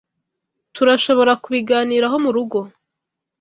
[0.73, 2.59] Tturashoborakubiganiraho murugo.